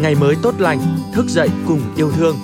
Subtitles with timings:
[0.00, 0.80] ngày mới tốt lành,
[1.12, 2.36] thức dậy cùng yêu thương.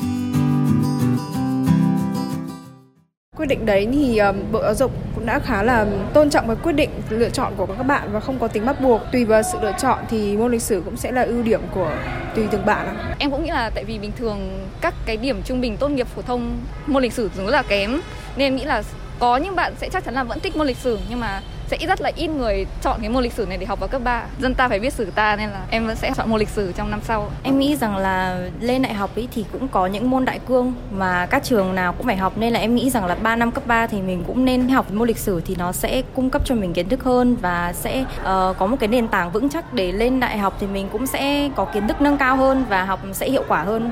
[3.36, 6.56] quyết định đấy thì um, Bộ Giáo dục cũng đã khá là tôn trọng cái
[6.62, 9.00] quyết định lựa chọn của các bạn và không có tính bắt buộc.
[9.12, 11.92] Tùy vào sự lựa chọn thì môn lịch sử cũng sẽ là ưu điểm của
[12.34, 12.96] tùy từng bạn.
[13.18, 16.06] Em cũng nghĩ là tại vì bình thường các cái điểm trung bình tốt nghiệp
[16.06, 17.90] phổ thông môn lịch sử rất là kém
[18.36, 18.82] nên em nghĩ là
[19.18, 21.86] có những bạn sẽ chắc chắn là vẫn thích môn lịch sử nhưng mà sẽ
[21.86, 24.24] rất là ít người chọn cái môn lịch sử này để học vào cấp 3
[24.38, 26.72] dân ta phải biết sử ta nên là em vẫn sẽ chọn môn lịch sử
[26.72, 27.30] trong năm sau.
[27.42, 30.72] Em nghĩ rằng là lên đại học ấy thì cũng có những môn đại cương
[30.92, 33.50] mà các trường nào cũng phải học nên là em nghĩ rằng là 3 năm
[33.50, 36.42] cấp 3 thì mình cũng nên học môn lịch sử thì nó sẽ cung cấp
[36.44, 38.26] cho mình kiến thức hơn và sẽ uh,
[38.58, 41.50] có một cái nền tảng vững chắc để lên đại học thì mình cũng sẽ
[41.56, 43.90] có kiến thức nâng cao hơn và học sẽ hiệu quả hơn.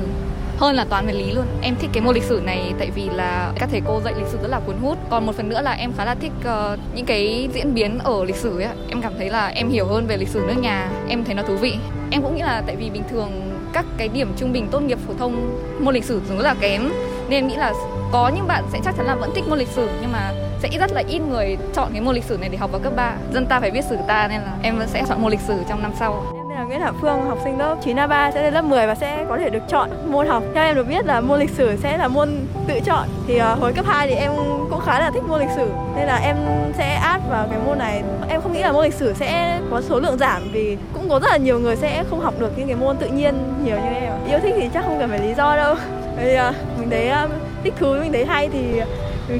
[0.58, 1.46] hơn là toán và lý luôn.
[1.62, 4.28] Em thích cái môn lịch sử này tại vì là các thầy cô dạy lịch
[4.28, 4.98] sử rất là cuốn hút.
[5.10, 8.24] Còn một phần nữa là em khá là thích uh, những cái diễn biến ở
[8.24, 8.70] lịch sử ấy.
[8.90, 10.90] Em cảm thấy là em hiểu hơn về lịch sử nước nhà.
[11.10, 11.76] Em thấy nó thú vị.
[12.12, 14.98] Em cũng nghĩ là tại vì bình thường các cái điểm trung bình tốt nghiệp
[15.08, 16.90] phổ thông môn lịch sử rất là kém
[17.30, 17.74] nên em nghĩ là
[18.14, 20.70] có những bạn sẽ chắc chắn là vẫn thích môn lịch sử nhưng mà sẽ
[20.80, 23.14] rất là ít người chọn cái môn lịch sử này để học vào cấp 3
[23.34, 25.58] dân ta phải biết sử ta nên là em vẫn sẽ chọn môn lịch sử
[25.70, 26.24] trong năm sau.
[26.34, 29.26] Em là Nguyễn Hạ Phương học sinh lớp 9A3 sẽ lên lớp 10 và sẽ
[29.30, 30.44] có thể được chọn môn học.
[30.54, 32.30] Theo em được biết là môn lịch sử sẽ là môn
[32.68, 33.08] tự chọn.
[33.28, 34.32] Thì uh, hồi cấp 2 thì em
[34.70, 36.36] cũng khá là thích môn lịch sử nên là em
[36.78, 38.04] sẽ át vào cái môn này.
[38.30, 41.20] Em không nghĩ là môn lịch sử sẽ có số lượng giảm vì cũng có
[41.20, 43.90] rất là nhiều người sẽ không học được những cái môn tự nhiên nhiều như
[43.90, 45.76] em yêu thích thì chắc không cần phải lý do đâu.
[46.18, 48.82] Thì uh, mình thấy uh, thích thú mình thấy hay thì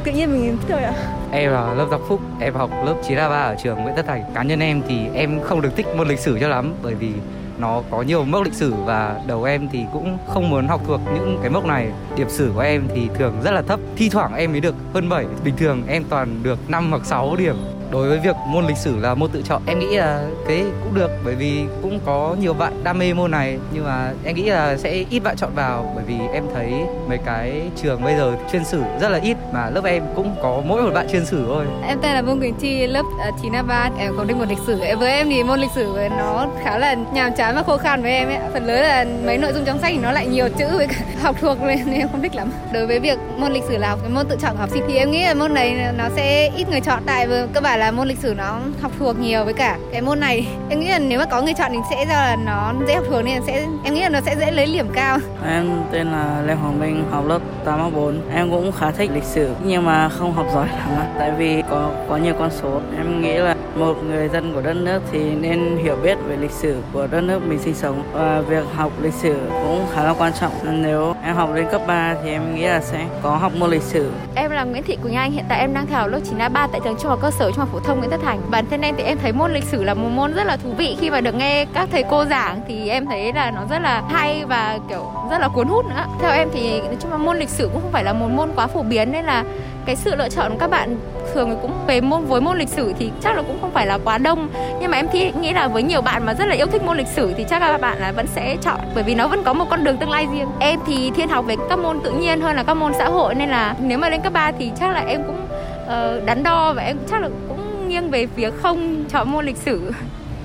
[0.04, 0.94] tự nhiên mình thích thôi ạ
[1.32, 4.24] Em là lớp Giáo Phúc, em học lớp 9A3 ở trường Nguyễn Tất Thành.
[4.36, 7.12] Cá nhân em thì em không được thích môn lịch sử cho lắm bởi vì
[7.58, 11.02] nó có nhiều mốc lịch sử và đầu em thì cũng không muốn học thuộc
[11.14, 11.92] những cái mốc này.
[12.16, 15.10] Điểm sử của em thì thường rất là thấp, thi thoảng em mới được hơn
[15.10, 17.56] 7, bình thường em toàn được 5 hoặc 6 điểm
[17.94, 20.96] đối với việc môn lịch sử là môn tự chọn, em nghĩ là thế cũng
[20.96, 23.58] được, bởi vì cũng có nhiều bạn đam mê môn này.
[23.74, 26.74] Nhưng mà em nghĩ là sẽ ít bạn chọn vào, bởi vì em thấy
[27.08, 30.62] mấy cái trường bây giờ chuyên sử rất là ít, mà lớp em cũng có
[30.66, 31.66] mỗi một bạn chuyên sử thôi.
[31.88, 34.46] Em tên là Vương Quỳnh Chi, lớp ờ, 9 a 3 em có đi một
[34.50, 34.78] lịch sử.
[35.00, 38.12] Với em thì môn lịch sử nó khá là nhàm chán và khô khan với
[38.12, 40.66] em ấy phần lớn là mấy nội dung trong sách thì nó lại nhiều chữ
[40.78, 42.52] với cả học thuộc nên em không thích lắm.
[42.74, 44.98] Đối với việc môn lịch sử là học môn tự chọn của học sinh thì
[44.98, 47.04] em nghĩ là môn này nó sẽ ít người chọn.
[47.06, 50.20] Tại cơ bản là môn lịch sử nó học thuộc nhiều với cả cái môn
[50.20, 50.48] này.
[50.70, 53.04] Em nghĩ là nếu mà có người chọn thì sẽ do là nó dễ học
[53.10, 55.18] thuộc nên sẽ, em nghĩ là nó sẽ dễ lấy điểm cao.
[55.48, 59.24] Em tên là Lê Hoàng Minh, học lớp 8 4 em cũng khá thích lịch
[59.24, 62.82] sử nhưng mà không học giỏi lắm tại vì có có nhiều con số.
[62.98, 66.52] Em nghĩ là một người dân của đất nước thì nên hiểu biết về lịch
[66.52, 68.04] sử của đất nước mình sinh sống.
[68.14, 70.52] Và việc học lịch sử cũng khá là quan trọng.
[70.64, 73.82] Nếu em học lên cấp 3 thì em nghĩ là sẽ có học môn lịch
[73.82, 74.12] sử.
[74.36, 76.82] Em là Nguyễn Thị Quỳnh Anh, hiện tại em đang theo lớp 9 A3 tại
[76.84, 78.42] trường trung học cơ sở trung học phổ thông Nguyễn Tất Thành.
[78.50, 80.70] Bản thân em thì em thấy môn lịch sử là một môn rất là thú
[80.78, 80.98] vị.
[81.00, 84.04] Khi mà được nghe các thầy cô giảng thì em thấy là nó rất là
[84.10, 86.06] hay và, kiểu, rất là cuốn hút nữa.
[86.22, 88.50] Theo em thì nói chung là môn lịch sử cũng không phải là một môn
[88.56, 89.44] quá phổ biến nên là
[89.86, 90.98] cái sự lựa chọn của các bạn
[91.34, 93.98] thường cũng về môn với môn lịch sử thì chắc là cũng không phải là
[94.04, 94.50] quá đông.
[94.82, 96.98] Nhưng mà em thì nghĩ là với nhiều bạn mà rất là yêu thích môn
[96.98, 99.54] lịch sử thì chắc là bạn là vẫn sẽ chọn bởi vì nó vẫn có
[99.54, 100.48] một con đường tương lai riêng.
[100.60, 103.36] Em thì thiên học về các môn tự nhiên hơn là các môn xã hội
[103.36, 105.48] nên là nếu mà lên cấp 3 thì chắc là em cũng
[105.84, 109.58] uh, đắn đo và em chắc là cũng nghiêng về phía không chọn môn lịch
[109.58, 109.92] sử.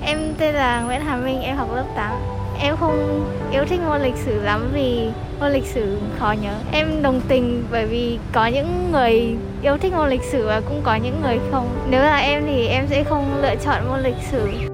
[0.05, 2.11] Em tên là Nguyễn Hà Minh em học lớp 8
[2.59, 5.09] em không yêu thích môn lịch sử lắm vì
[5.39, 6.53] môn lịch sử khó nhớ.
[6.71, 10.81] Em đồng tình bởi vì có những người yêu thích môn lịch sử và cũng
[10.83, 11.69] có những người không.
[11.89, 14.68] Nếu là em thì em sẽ không lựa chọn môn lịch sử.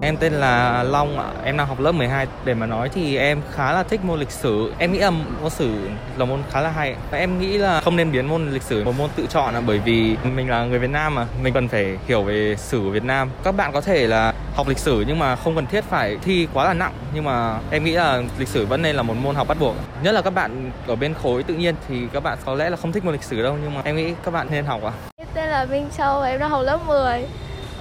[0.00, 3.40] Em tên là Long ạ, em đang học lớp 12 Để mà nói thì em
[3.52, 4.72] khá là thích môn lịch sử.
[4.78, 7.96] Em nghĩ là môn sử là môn khá là hay Và em nghĩ là không
[7.96, 10.78] nên biến môn lịch sử một môn tự chọn là bởi vì mình là người
[10.78, 11.26] Việt Nam mà.
[11.42, 13.30] Mình cần phải hiểu về sử Việt Nam.
[13.44, 16.48] Các bạn có thể là học lịch sử nhưng mà không cần thiết phải thi
[16.52, 16.92] quá là nặng.
[17.14, 19.76] Nhưng mà em nghĩ là lịch sử vẫn nên là một môn học bắt buộc
[20.02, 22.76] Nhất là các bạn ở bên khối tự nhiên thì các bạn có lẽ là
[22.76, 23.56] không thích môn lịch sử đâu.
[23.62, 24.92] Nhưng mà em nghĩ các bạn nên học ạ.
[25.16, 27.26] Em tên là Minh Châu, em đang học lớp 10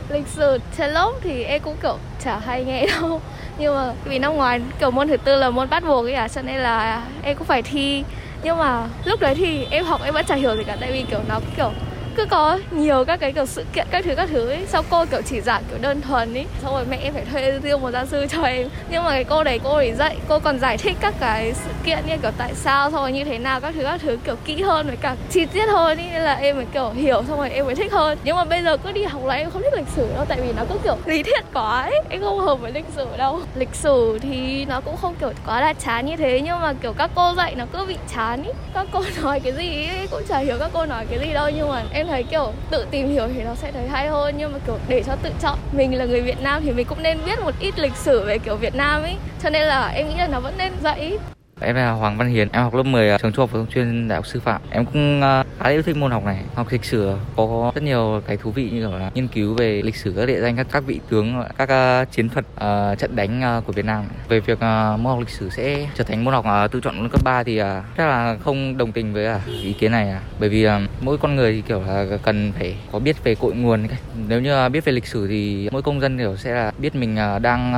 [0.10, 3.22] lịch sử trên lớp thì em cũng, kiểu, chả hay nghe đâu.
[3.58, 6.28] Nhưng mà vì năm ngoài kiểu, môn thứ tư là môn bắt buộc ấy à
[6.28, 8.04] cho nên là em cũng phải thi.
[8.44, 11.06] Nhưng mà lúc đấy thì em học em vẫn chả hiểu gì cả, tại vì,
[11.10, 11.72] kiểu, nó, kiểu
[12.16, 14.66] cứ có nhiều các cái kiểu sự kiện, các thứ các thứ ấy.
[14.68, 17.60] Sau cô, kiểu, chỉ giảng, kiểu, đơn thuần ấy xong rồi mẹ em phải thuê
[17.64, 18.70] riêng một gia sư cho em.
[18.90, 21.70] Nhưng mà cái cô đấy, cô ấy dạy, cô còn giải thích các cái sự
[21.86, 24.36] kiện như, kiểu, tại sao, xong rồi như thế nào, các thứ các thứ, kiểu,
[24.46, 27.38] kỹ hơn với cả chi tiết hơn ấy nên là em mới, kiểu, hiểu, xong
[27.38, 28.18] rồi em mới thích hơn.
[28.24, 30.42] Nhưng mà bây giờ cứ đi học là em không thích lịch sử đâu, tại
[30.42, 32.02] vì nó cứ, kiểu, lý thuyết quá ấy.
[32.10, 33.40] Em không hợp với lịch sử đâu.
[33.56, 36.42] Lịch sử thì nó cũng không, kiểu, quá là chán như thế.
[36.44, 38.50] Nhưng mà, kiểu, các cô dạy nó cứ bị chán ý.
[38.74, 41.50] Các cô nói cái gì ấy, cũng chả hiểu các cô nói cái gì đâu.
[41.56, 44.36] Nhưng mà em em thấy kiểu tự tìm hiểu thì nó sẽ thấy hay hơn.
[44.38, 47.04] Nhưng mà kiểu để cho tự chọn mình là người Việt Nam thì mình cũng
[47.04, 49.16] nên biết một ít lịch sử về kiểu Việt Nam ấy.
[49.44, 51.18] Cho nên là em nghĩ là nó vẫn nên dạy.
[51.60, 54.08] Em là Hoàng Văn Hiền, em học lớp 10 trường trung học phổ thông chuyên
[54.08, 54.62] Đại học Sư phạm.
[54.70, 56.44] Em cũng ờ, khá yêu thích môn học này.
[56.56, 59.82] Học lịch sử có rất nhiều cái thú vị như kiểu là nghiên cứu về
[59.82, 63.16] lịch sử các địa danh các các vị tướng, các ờ, chiến thuật ờ, trận
[63.16, 64.04] đánh của Việt Nam.
[64.30, 64.60] Về việc
[64.98, 67.58] môn học lịch sử sẽ trở thành môn học tự chọn cấp 3 thì
[67.98, 70.22] chắc là không đồng tình với ý kiến này à.
[70.40, 70.68] bởi vì
[71.02, 73.88] mỗi con người thì kiểu là cần phải có biết về cội nguồn.
[74.28, 77.16] Nếu như biết về lịch sử thì mỗi công dân kiểu sẽ là biết mình
[77.42, 77.74] đang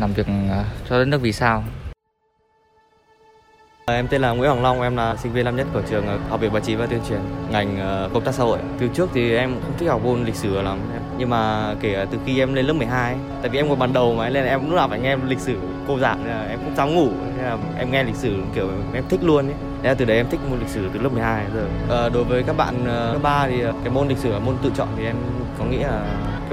[0.00, 0.26] làm việc
[0.90, 1.64] cho đất nước vì sao.
[3.86, 6.06] Ờ, em tên là Nguyễn Hoàng Long, em là sinh viên năm nhất của trường
[6.06, 7.20] ờ, Học viện Báo chí và Tuyên truyền,
[7.50, 8.58] ngành ờ, công tác xã hội.
[8.78, 10.78] Từ trước thì em không thích học môn lịch sử lắm,
[11.18, 14.14] nhưng mà kể từ khi em lên lớp 12, tại vì em còn ban đầu
[14.14, 15.56] mà nên em lúc nào phải nghe lịch sử
[15.88, 18.68] cô giảng nên là em cũng dám ngủ, nên là em nghe lịch sử kiểu
[18.94, 19.54] em thích luôn ấy.
[19.82, 21.66] Nên là từ đấy em thích môn lịch sử từ lớp 12 rồi.
[21.90, 24.70] À, đối với các bạn lớp 3 thì cái môn lịch sử là môn tự
[24.76, 25.16] chọn thì em
[25.58, 26.04] có nghĩ là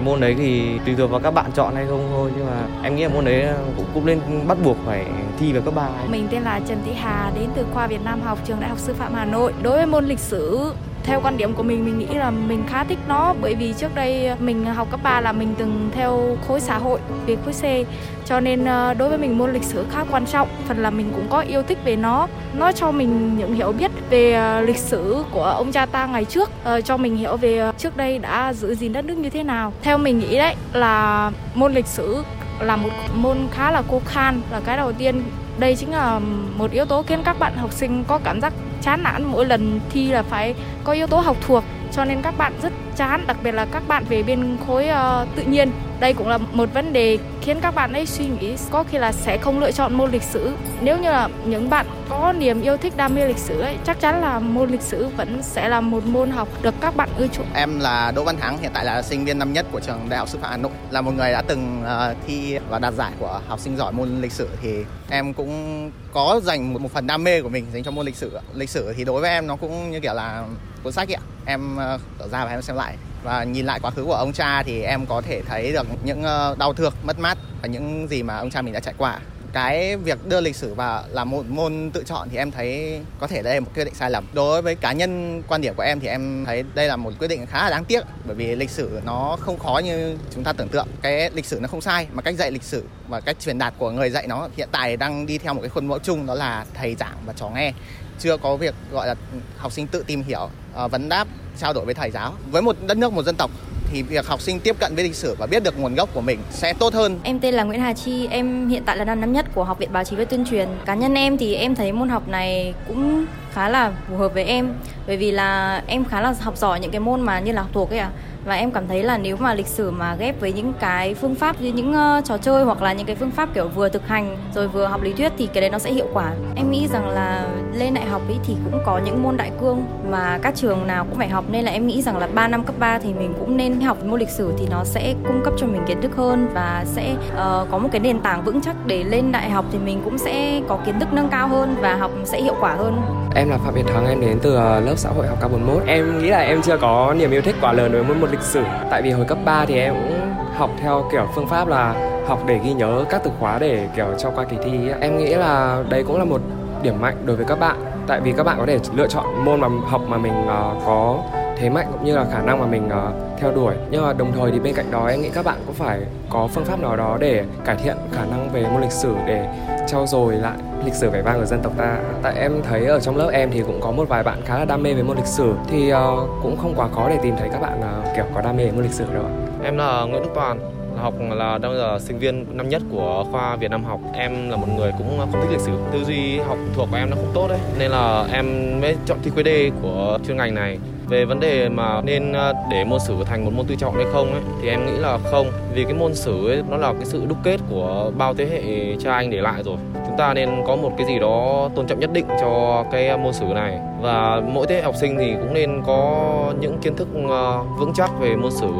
[0.01, 2.67] cái môn đấy thì tùy thuộc vào các bạn chọn hay không thôi, nhưng mà
[2.83, 5.05] em nghĩ là môn đấy cũng cũng nên bắt buộc phải
[5.39, 8.21] thi vào cấp 3 mình tên là Trần Thị Hà, đến từ khoa Việt Nam
[8.21, 9.53] học, trường Đại học Sư phạm Hà Nội.
[9.61, 12.83] Đối với môn lịch sử theo quan điểm của mình mình nghĩ là mình khá
[12.83, 13.33] thích nó.
[13.41, 16.99] Bởi vì trước đây mình học cấp 3 là mình từng theo khối xã hội,
[17.25, 17.87] về khối C.
[18.25, 20.47] Cho nên ờ, đối với mình môn lịch sử khá quan trọng.
[20.67, 22.27] Phần là mình cũng có yêu thích về nó.
[22.53, 26.25] Nó cho mình những hiểu biết về ờ, lịch sử của ông cha ta ngày
[26.25, 26.49] trước.
[26.63, 29.73] Ờ, cho mình hiểu về trước đây đã giữ gìn đất nước như thế nào.
[29.81, 32.23] Theo mình nghĩ đấy, là môn lịch sử
[32.59, 34.41] là một môn khá là khô khan.
[34.51, 35.23] Là cái đầu tiên,
[35.59, 36.19] đây chính là
[36.57, 39.79] một yếu tố khiến các bạn học sinh có cảm giác chán nản mỗi lần
[39.89, 43.37] thi là phải có yếu tố học thuộc cho nên các bạn rất chán đặc
[43.43, 45.71] biệt là các bạn về bên khối uh, tự nhiên.
[45.99, 49.11] Đây cũng là một vấn đề khiến các bạn ấy suy nghĩ có khi là
[49.11, 50.53] sẽ không lựa chọn môn lịch sử.
[50.81, 53.99] Nếu như là những bạn có niềm yêu thích đam mê lịch sử ấy chắc
[53.99, 57.27] chắn là môn lịch sử vẫn sẽ là một môn học được các bạn ưa
[57.27, 57.47] chuộng.
[57.53, 60.19] Em là Đỗ Văn Thắng hiện tại là sinh viên năm nhất của trường Đại
[60.19, 60.71] học Sư phạm Hà Nội.
[60.91, 64.21] Là một người đã từng uh, thi và đạt giải của học sinh giỏi môn
[64.21, 64.75] lịch sử thì
[65.09, 68.15] em cũng có dành một, một phần đam mê của mình dành cho môn lịch
[68.15, 70.43] sử lịch sử thì đối với em nó cũng như kiểu là
[70.83, 71.21] cuốn sách ấy ạ.
[71.45, 74.63] Em uh, ra và em xem lại và nhìn lại quá khứ của ông cha
[74.63, 78.23] thì em có thể thấy được những ờ, đau thương, mất mát và những gì
[78.23, 79.19] mà ông cha mình đã trải qua.
[79.53, 83.27] Cái việc đưa lịch sử vào là một môn tự chọn thì em thấy có
[83.27, 84.25] thể đây là một quyết định sai lầm.
[84.33, 87.27] Đối với cá nhân, quan điểm của em thì em thấy đây là một quyết
[87.27, 90.53] định khá là đáng tiếc, bởi vì lịch sử nó không khó như chúng ta
[90.53, 90.87] tưởng tượng.
[91.01, 93.73] Cái lịch sử nó không sai, mà cách dạy lịch sử và cách truyền đạt
[93.77, 96.35] của người dạy nó hiện tại đang đi theo một cái khuôn mẫu chung, đó
[96.35, 97.73] là thầy giảng và trò nghe.
[98.19, 99.15] Chưa có việc, gọi là,
[99.57, 101.27] học sinh tự tìm hiểu ờ, vấn đáp
[101.57, 103.51] trao đổi với thầy giáo với một đất nước một dân tộc
[103.91, 106.21] thì việc học sinh tiếp cận với lịch sử và biết được nguồn gốc của
[106.21, 107.19] mình sẽ tốt hơn.
[107.23, 109.79] Em tên là Nguyễn Hà Chi, em hiện tại là năm năm nhất của Học
[109.79, 110.67] viện Báo chí và Tuyên truyền.
[110.85, 114.43] Cá nhân em thì em thấy môn học này cũng khá là phù hợp với
[114.43, 114.73] em
[115.07, 117.71] bởi vì là em khá là học giỏi những cái môn mà như là học
[117.73, 118.11] thuộc ấy à
[118.45, 121.35] và em cảm thấy là nếu mà lịch sử mà ghép với những cái phương
[121.35, 124.07] pháp như những uh, trò chơi hoặc là những cái phương pháp kiểu vừa thực
[124.07, 126.31] hành rồi vừa học lý thuyết thì cái đấy nó sẽ hiệu quả.
[126.55, 129.83] Em nghĩ rằng là lên đại học ấy thì cũng có những môn đại cương
[130.09, 132.63] mà các trường nào cũng phải học nên là em nghĩ rằng là 3 năm
[132.63, 135.53] cấp 3 thì mình cũng nên học môn lịch sử thì nó sẽ cung cấp
[135.57, 138.75] cho mình kiến thức hơn và sẽ uh, có một cái nền tảng vững chắc
[138.85, 141.95] để lên đại học thì mình cũng sẽ có kiến thức nâng cao hơn và
[141.95, 143.01] học sẽ hiệu quả hơn.
[143.35, 146.21] Em là Phạm Việt Thắng, em đến từ ờ, lớp xã hội học K41 Em
[146.21, 148.63] nghĩ là em chưa có niềm yêu thích quá lớn với môn lịch sử.
[148.89, 151.95] Tại vì hồi cấp 3 thì em cũng học theo kiểu phương pháp là
[152.27, 154.71] học để ghi nhớ các từ khóa để kiểu cho qua kỳ thi
[155.01, 156.41] Em nghĩ là đây cũng là một
[156.81, 157.75] điểm mạnh đối với các bạn.
[158.07, 161.17] Tại vì các bạn có thể lựa chọn môn mà học mà mình uh, có
[161.57, 163.73] thế mạnh cũng như là khả năng mà mình uh, theo đuổi.
[163.91, 166.47] Nhưng mà đồng thời thì bên cạnh đó em nghĩ các bạn cũng phải có
[166.47, 169.47] phương pháp nào đó để cải thiện khả năng về môn lịch sử để
[169.87, 171.97] trau dồi lại lịch sử vẻ vang của dân tộc ta.
[172.21, 174.65] Tại em thấy ở trong lớp em thì cũng có một vài bạn khá là
[174.65, 175.53] đam mê về môn lịch sử.
[175.67, 175.97] Thì uh,
[176.43, 178.71] cũng không quá khó để tìm thấy các bạn uh, kiểu có đam mê về
[178.71, 179.25] môn lịch sử đâu
[179.63, 180.59] em là Nguyễn Đức Toàn
[180.97, 183.99] học là đang là sinh viên năm nhất của khoa Việt Nam học.
[184.13, 187.09] Em là một người cũng không thích lịch sử tư duy học thuộc của em
[187.09, 187.59] nó không tốt đấy.
[187.79, 188.45] Nên là em
[188.81, 190.79] mới chọn thi QD của chuyên ngành này.
[191.07, 194.05] Về vấn đề mà nên à, để môn sử thành một môn tự chọn hay
[194.13, 195.51] không ấy, thì em nghĩ là không.
[195.73, 198.95] Vì cái môn sử ấy, nó là cái sự đúc kết của bao thế hệ
[199.03, 199.77] cha anh để lại rồi.
[200.07, 203.17] Chúng ta nên có một cái gì đó tôn trọng nhất định cho cái à,
[203.17, 203.79] môn sử này.
[204.01, 207.43] Và mỗi thế hệ học sinh thì cũng nên có những kiến thức à,
[207.79, 208.71] vững chắc về môn sử.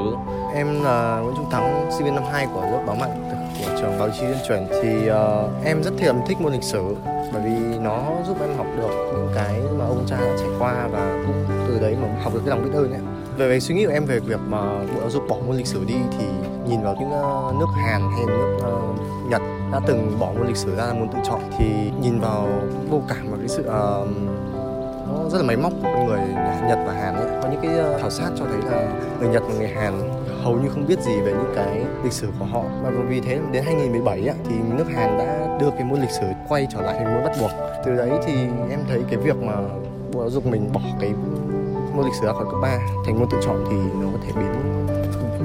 [0.56, 3.32] Em là Nguyễn Trung Thắng, sinh viên năm 2 của lớp báo mạng
[3.66, 6.96] của trường báo chí tuyên truyền thì uh, em rất thèm thích môn lịch sử
[7.34, 10.88] bởi vì nó giúp em học được những cái mà ông cha đã trải qua
[10.92, 11.40] và cũng
[11.82, 13.02] đấy mà học được cái lòng biết ơn ấy.
[13.38, 14.62] Về, cái suy nghĩ của em về việc mà
[14.94, 16.26] bộ giáo dục bỏ môn lịch sử đi thì
[16.68, 20.58] nhìn vào những ờ, nước Hàn hay nước uh, Nhật đã từng bỏ môn lịch
[20.58, 21.66] sử ra là môn tự chọn thì
[22.02, 22.48] nhìn vào
[22.90, 24.08] vô cảm và cái sự uh,
[25.08, 26.20] nó rất là máy móc của người
[26.68, 27.42] Nhật và Hàn ấy.
[27.44, 30.70] Có những cái khảo sát cho thấy là người Nhật và người Hàn hầu như
[30.70, 34.28] không biết gì về những cái lịch sử của họ và vì thế đến 2017
[34.28, 37.24] ấy, thì nước Hàn đã đưa cái môn lịch sử quay trở lại thành môn
[37.24, 37.52] bắt buộc
[37.86, 38.34] từ đấy thì
[38.70, 39.54] em thấy cái việc mà
[40.14, 41.14] bộ giáo dục mình bỏ cái
[41.95, 44.31] môn lịch sử ra khỏi cấp 3 thành môn tự chọn thì nó có thể
[44.36, 44.51] biến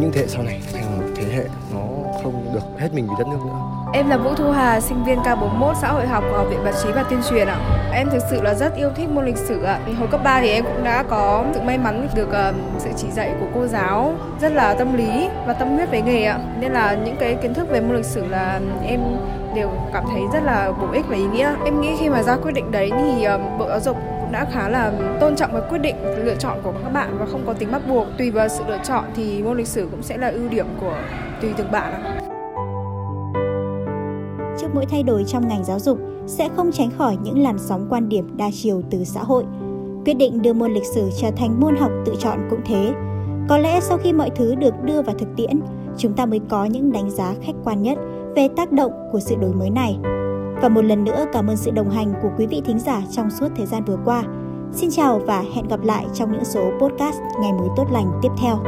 [0.01, 1.81] những thế hệ sau này thành một thế hệ nó
[2.23, 5.19] không được hết mình vì đất nước nữa Em là Vũ Thu Hà, sinh viên
[5.19, 7.59] K41 xã hội học của Học viện Báo chí và Tuyên truyền ạ.
[7.93, 9.81] Em thực sự là rất yêu thích môn lịch sử ạ.
[9.99, 13.11] Hồi cấp 3 thì em cũng đã có sự may mắn được uh, sự chỉ
[13.11, 16.39] dạy của cô giáo rất là tâm lý và tâm huyết với nghề ạ.
[16.61, 19.01] Nên là những cái kiến thức về môn lịch sử là em
[19.55, 21.55] đều cảm thấy rất là bổ ích và ý nghĩa.
[21.65, 23.97] Em nghĩ khi mà ra quyết định đấy thì uh, Bộ Giáo dục
[24.27, 27.27] cũng đã khá là tôn trọng cái quyết định lựa chọn của các bạn và
[27.27, 28.07] không có tính bắt buộc.
[28.19, 30.99] Tùy vào sự lựa chọn thì môn lịch sử cũng sẽ là ưu điểm của
[31.41, 32.21] tùy từng bạn ạ
[34.59, 37.87] trước mỗi thay đổi trong ngành giáo dục sẽ không tránh khỏi những làn sóng
[37.91, 39.45] quan điểm đa chiều từ xã hội.
[40.05, 42.93] Quyết định đưa môn lịch sử trở thành môn học tự chọn cũng thế.
[43.49, 45.61] Có lẽ sau khi mọi thứ được đưa vào thực tiễn,
[45.99, 47.99] chúng ta mới có những đánh giá khách quan nhất
[48.37, 49.99] về tác động của sự đổi mới này.
[50.63, 53.31] Và một lần nữa cảm ơn sự đồng hành của quý vị thính giả trong
[53.31, 54.23] suốt thời gian vừa qua.
[54.73, 58.29] Xin chào và hẹn gặp lại trong những số podcast ngày mới tốt lành tiếp
[58.39, 58.63] theo.